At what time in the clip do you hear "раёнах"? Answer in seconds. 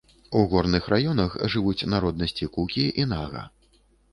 0.93-1.35